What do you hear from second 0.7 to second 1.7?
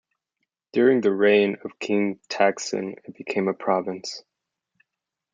During the reign